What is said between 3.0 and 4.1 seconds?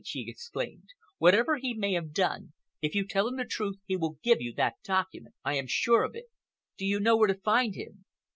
tell him the truth he